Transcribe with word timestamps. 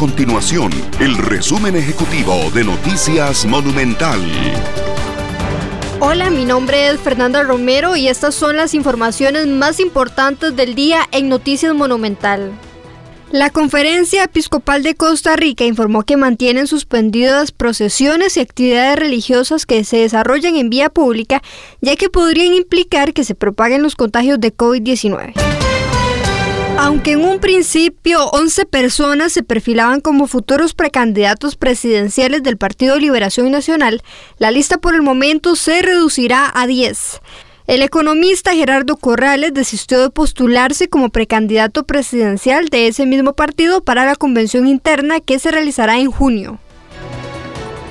continuación 0.00 0.72
el 0.98 1.14
resumen 1.18 1.76
ejecutivo 1.76 2.50
de 2.54 2.64
Noticias 2.64 3.44
Monumental. 3.44 4.18
Hola, 6.00 6.30
mi 6.30 6.46
nombre 6.46 6.88
es 6.88 6.98
Fernanda 6.98 7.42
Romero 7.42 7.96
y 7.96 8.08
estas 8.08 8.34
son 8.34 8.56
las 8.56 8.72
informaciones 8.72 9.46
más 9.46 9.78
importantes 9.78 10.56
del 10.56 10.74
día 10.74 11.02
en 11.12 11.28
Noticias 11.28 11.74
Monumental. 11.74 12.50
La 13.30 13.50
Conferencia 13.50 14.24
Episcopal 14.24 14.82
de 14.82 14.94
Costa 14.94 15.36
Rica 15.36 15.66
informó 15.66 16.04
que 16.04 16.16
mantienen 16.16 16.66
suspendidas 16.66 17.52
procesiones 17.52 18.38
y 18.38 18.40
actividades 18.40 18.98
religiosas 18.98 19.66
que 19.66 19.84
se 19.84 19.98
desarrollan 19.98 20.56
en 20.56 20.70
vía 20.70 20.88
pública, 20.88 21.42
ya 21.82 21.94
que 21.96 22.08
podrían 22.08 22.54
implicar 22.54 23.12
que 23.12 23.22
se 23.22 23.34
propaguen 23.34 23.82
los 23.82 23.96
contagios 23.96 24.40
de 24.40 24.56
COVID-19. 24.56 25.49
Aunque 26.82 27.12
en 27.12 27.22
un 27.26 27.40
principio 27.40 28.30
11 28.30 28.64
personas 28.64 29.34
se 29.34 29.42
perfilaban 29.42 30.00
como 30.00 30.26
futuros 30.26 30.72
precandidatos 30.72 31.54
presidenciales 31.54 32.42
del 32.42 32.56
Partido 32.56 32.98
Liberación 32.98 33.50
Nacional, 33.50 34.00
la 34.38 34.50
lista 34.50 34.78
por 34.78 34.94
el 34.94 35.02
momento 35.02 35.56
se 35.56 35.82
reducirá 35.82 36.50
a 36.54 36.66
10. 36.66 37.20
El 37.66 37.82
economista 37.82 38.54
Gerardo 38.54 38.96
Corrales 38.96 39.52
desistió 39.52 40.00
de 40.00 40.08
postularse 40.08 40.88
como 40.88 41.10
precandidato 41.10 41.84
presidencial 41.84 42.70
de 42.70 42.86
ese 42.86 43.04
mismo 43.04 43.34
partido 43.34 43.82
para 43.82 44.06
la 44.06 44.16
convención 44.16 44.66
interna 44.66 45.20
que 45.20 45.38
se 45.38 45.50
realizará 45.50 45.98
en 45.98 46.10
junio. 46.10 46.60